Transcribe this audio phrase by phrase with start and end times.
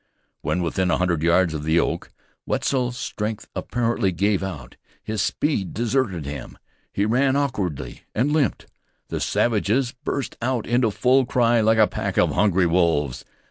[0.41, 2.11] When within a hundred yards of the oak
[2.47, 4.75] Wetzel's strength apparently gave out.
[5.03, 6.57] His speed deserted him;
[6.91, 8.65] he ran awkwardly, and limped.
[9.09, 13.25] The savages burst out into full cry like a pack of hungry wolves.